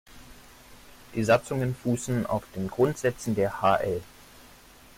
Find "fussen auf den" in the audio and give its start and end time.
1.75-2.69